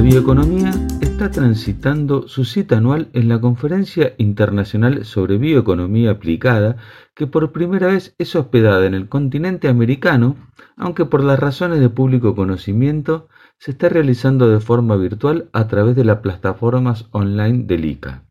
[0.00, 0.70] La bioeconomía
[1.02, 6.78] está transitando su cita anual en la Conferencia Internacional sobre Bioeconomía Aplicada,
[7.14, 10.36] que por primera vez es hospedada en el continente americano,
[10.78, 13.28] aunque por las razones de público conocimiento
[13.58, 18.24] se está realizando de forma virtual a través de las plataformas online del ICA.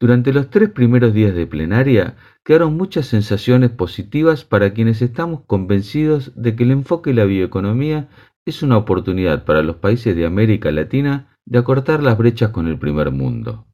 [0.00, 6.32] Durante los tres primeros días de plenaria quedaron muchas sensaciones positivas para quienes estamos convencidos
[6.36, 8.08] de que el enfoque de la bioeconomía
[8.44, 12.78] es una oportunidad para los países de América Latina de acortar las brechas con el
[12.78, 13.66] primer mundo.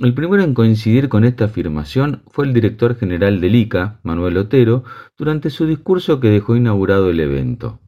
[0.00, 4.84] El primero en coincidir con esta afirmación fue el director general del ICA, Manuel Otero,
[5.16, 7.80] durante su discurso que dejó inaugurado el evento.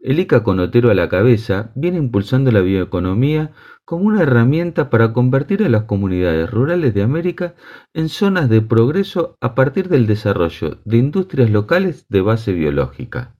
[0.00, 3.52] El ICA con Otero a la cabeza viene impulsando la bioeconomía
[3.84, 7.54] como una herramienta para convertir a las comunidades rurales de América
[7.94, 13.35] en zonas de progreso a partir del desarrollo de industrias locales de base biológica.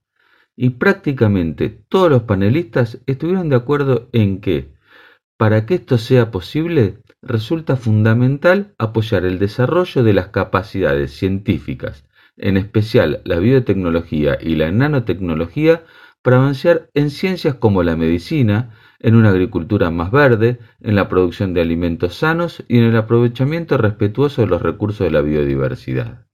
[0.56, 4.74] Y prácticamente todos los panelistas estuvieron de acuerdo en que,
[5.36, 12.06] para que esto sea posible, resulta fundamental apoyar el desarrollo de las capacidades científicas,
[12.38, 15.84] en especial la biotecnología y la nanotecnología,
[16.22, 21.52] para avanzar en ciencias como la medicina, en una agricultura más verde, en la producción
[21.52, 26.26] de alimentos sanos y en el aprovechamiento respetuoso de los recursos de la biodiversidad.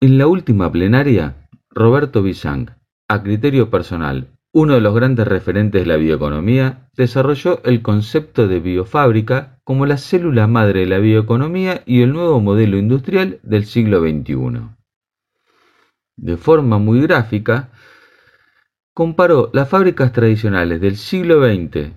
[0.00, 2.77] En la última plenaria, Roberto Bizang,
[3.08, 8.60] a criterio personal, uno de los grandes referentes de la bioeconomía, desarrolló el concepto de
[8.60, 14.00] biofábrica como la célula madre de la bioeconomía y el nuevo modelo industrial del siglo
[14.00, 14.68] XXI.
[16.16, 17.70] De forma muy gráfica,
[18.92, 21.92] comparó las fábricas tradicionales del siglo XX,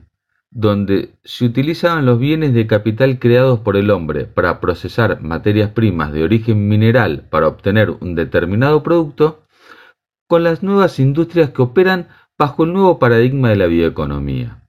[0.52, 6.12] donde se utilizaban los bienes de capital creados por el hombre para procesar materias primas
[6.12, 9.41] de origen mineral para obtener un determinado producto,
[10.32, 12.08] con las nuevas industrias que operan
[12.40, 14.64] bajo el nuevo paradigma de la bioeconomía.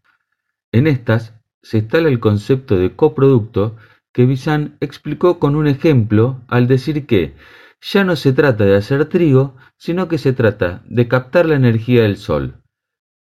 [0.72, 3.76] En estas se instala el concepto de coproducto
[4.12, 7.36] que Bizan explicó con un ejemplo al decir que
[7.80, 12.02] ya no se trata de hacer trigo, sino que se trata de captar la energía
[12.02, 12.56] del sol,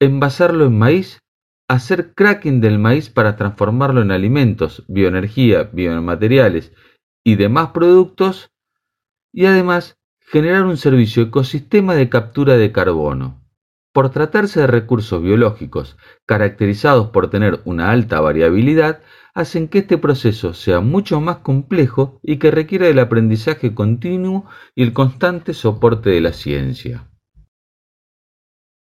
[0.01, 1.21] envasarlo en maíz,
[1.69, 6.73] hacer cracking del maíz para transformarlo en alimentos, bioenergía, biomateriales
[7.23, 8.51] y demás productos,
[9.31, 10.00] y además
[10.31, 13.43] generar un servicio ecosistema de captura de carbono.
[13.93, 19.03] Por tratarse de recursos biológicos caracterizados por tener una alta variabilidad,
[19.35, 24.47] hacen que este proceso sea mucho más complejo y que requiera del aprendizaje continuo
[24.77, 27.11] y el constante soporte de la ciencia.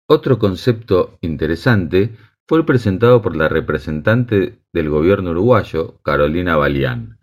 [0.06, 2.14] Otro concepto interesante
[2.47, 7.22] fue el presentado por la representante del gobierno uruguayo, Carolina Balián.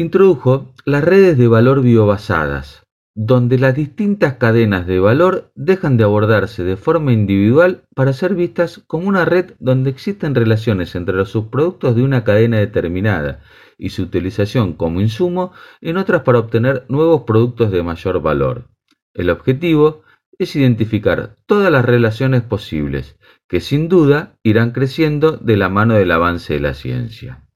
[0.00, 2.84] Introdujo las redes de valor biobasadas,
[3.16, 8.80] donde las distintas cadenas de valor dejan de abordarse de forma individual para ser vistas
[8.86, 13.40] como una red donde existen relaciones entre los subproductos de una cadena determinada
[13.76, 15.50] y su utilización como insumo
[15.80, 18.68] en otras para obtener nuevos productos de mayor valor.
[19.14, 20.02] El objetivo
[20.38, 23.16] es identificar todas las relaciones posibles,
[23.48, 27.47] que sin duda irán creciendo de la mano del avance de la ciencia.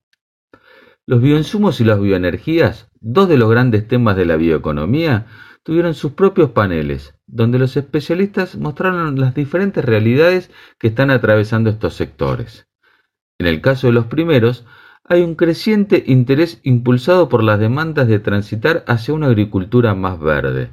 [1.13, 5.27] Los bioinsumos y las bioenergías, dos de los grandes temas de la bioeconomía,
[5.63, 11.93] tuvieron sus propios paneles, donde los especialistas mostraron las diferentes realidades que están atravesando estos
[11.93, 12.67] sectores.
[13.39, 14.65] En el caso de los primeros,
[15.05, 20.71] hay un creciente interés impulsado por las demandas de transitar hacia una agricultura más verde.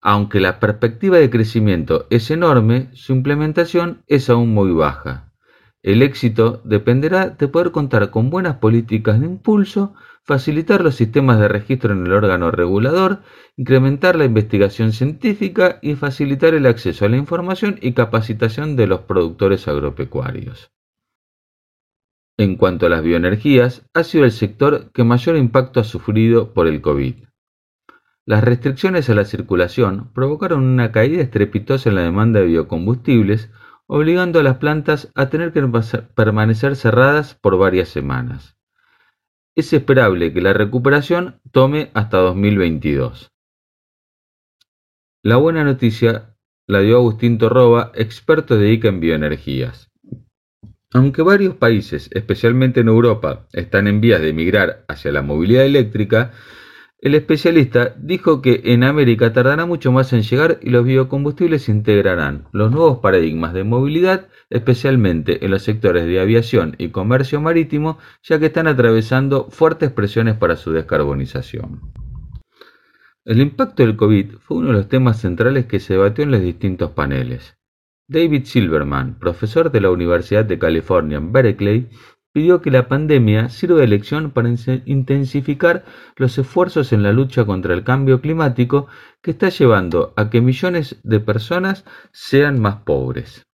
[0.00, 5.29] Aunque la perspectiva de crecimiento es enorme, su implementación es aún muy baja.
[5.82, 11.48] El éxito dependerá de poder contar con buenas políticas de impulso, facilitar los sistemas de
[11.48, 13.22] registro en el órgano regulador,
[13.56, 19.00] incrementar la investigación científica y facilitar el acceso a la información y capacitación de los
[19.00, 20.70] productores agropecuarios.
[22.38, 26.66] En cuanto a las bioenergías, ha sido el sector que mayor impacto ha sufrido por
[26.66, 27.24] el COVID.
[28.26, 33.50] Las restricciones a la circulación provocaron una caída estrepitosa en la demanda de biocombustibles,
[33.92, 35.68] obligando a las plantas a tener que
[36.14, 38.56] permanecer cerradas por varias semanas.
[39.56, 43.32] Es esperable que la recuperación tome hasta 2022.
[45.24, 46.36] La buena noticia
[46.68, 49.90] la dio Agustín Torroba, experto de ICA en bioenergías.
[50.92, 56.30] Aunque varios países, especialmente en Europa, están en vías de migrar hacia la movilidad eléctrica,
[57.02, 62.44] el especialista dijo que en América tardará mucho más en llegar y los biocombustibles integrarán
[62.52, 68.38] los nuevos paradigmas de movilidad, especialmente en los sectores de aviación y comercio marítimo, ya
[68.38, 71.80] que están atravesando fuertes presiones para su descarbonización.
[73.24, 76.42] El impacto del COVID fue uno de los temas centrales que se debatió en los
[76.42, 77.56] distintos paneles.
[78.08, 81.88] David Silverman, profesor de la Universidad de California en Berkeley,
[82.32, 84.48] pidió que la pandemia sirva de lección para
[84.86, 85.84] intensificar
[86.16, 88.86] los esfuerzos en la lucha contra el cambio climático
[89.22, 93.46] que está llevando a que millones de personas sean más pobres.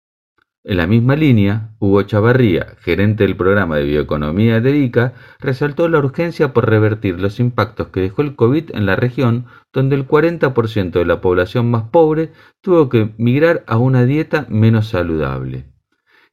[0.68, 6.00] En la misma línea, Hugo Chavarría, gerente del programa de bioeconomía de ICA, resaltó la
[6.00, 10.92] urgencia por revertir los impactos que dejó el COVID en la región, donde el 40%
[10.92, 12.31] de la población más pobre
[12.62, 15.75] tuvo que migrar a una dieta menos saludable.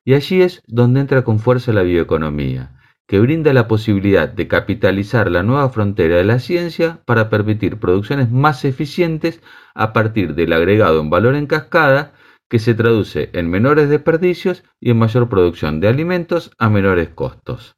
[0.05, 5.31] Y allí es donde entra con fuerza la bioeconomía, que brinda la posibilidad de capitalizar
[5.31, 9.43] la nueva frontera de la ciencia para permitir producciones más eficientes
[9.75, 12.15] a partir del agregado en valor en cascada
[12.49, 17.77] que se traduce en menores desperdicios y en mayor producción de alimentos a menores costos.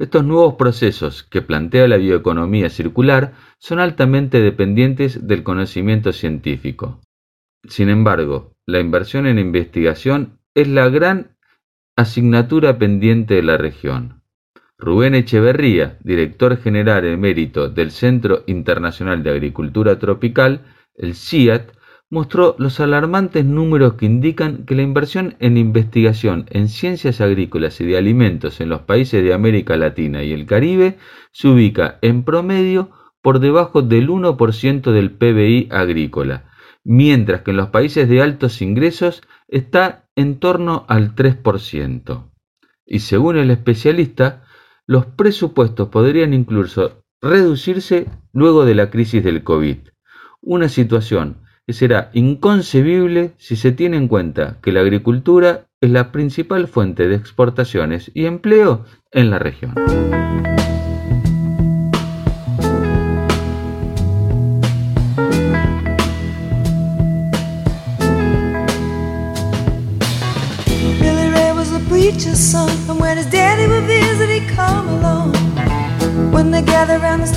[0.00, 7.02] Estos nuevos procesos que plantea la bioeconomía circular son altamente dependientes del conocimiento científico.
[7.68, 11.36] Sin embargo, la inversión en investigación es la gran
[11.96, 14.22] asignatura pendiente de la región.
[14.78, 20.62] Rubén Echeverría, director general emérito del Centro Internacional de Agricultura Tropical,
[20.94, 21.72] el CIAT,
[22.08, 27.86] mostró los alarmantes números que indican que la inversión en investigación en ciencias agrícolas y
[27.86, 30.98] de alimentos en los países de América Latina y el Caribe
[31.30, 32.90] se ubica en promedio
[33.22, 36.50] por debajo del 1% del PBI agrícola,
[36.84, 42.30] mientras que en los países de altos ingresos está en torno al 3%.
[42.86, 44.44] Y según el especialista,
[44.86, 49.78] los presupuestos podrían incluso reducirse luego de la crisis del COVID,
[50.42, 56.68] una situación será inconcebible si se tiene en cuenta que la agricultura es la principal
[56.68, 59.74] fuente de exportaciones y empleo en la región.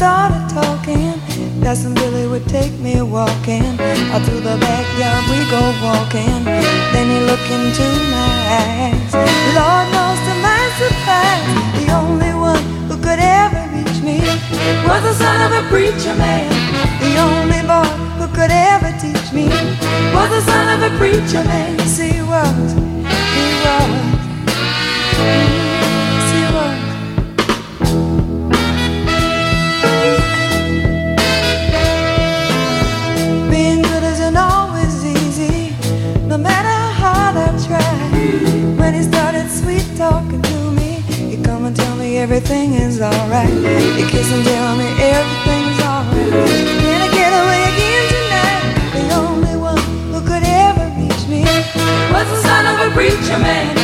[0.03, 1.15] Started talking,
[1.63, 3.63] Cousin Billy would take me walking.
[4.11, 6.43] Out through the backyard we go walking.
[6.91, 9.11] Then he looked into my eyes.
[9.55, 11.47] Lord knows to my surprise,
[11.79, 14.19] the only one who could ever reach me
[14.87, 16.51] was the son of a preacher man.
[16.99, 17.87] The only boy
[18.19, 19.47] who could ever teach me
[20.15, 21.77] was the son of a preacher man.
[21.79, 22.21] Yes, he
[42.23, 43.51] everything is alright.
[43.51, 46.31] You kiss and tell me everything's alright.
[46.79, 48.63] Can I get away again tonight?
[48.95, 51.43] The only one who could ever reach me
[52.15, 53.75] was the son of a preacher man.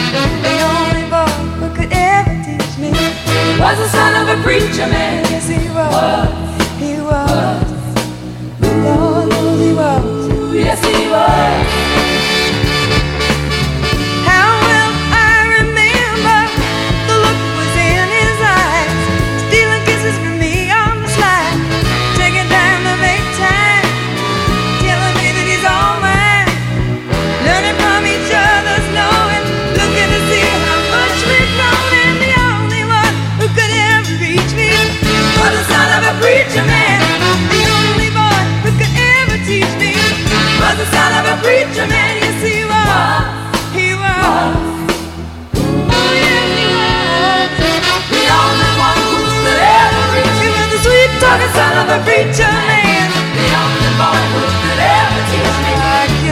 [0.48, 1.28] The only boy
[1.60, 2.92] who could ever teach me
[3.60, 5.20] was the son of a preacher man.
[5.28, 5.49] Yes,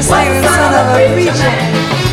[0.08, 2.07] sweet was the son of a preacher man.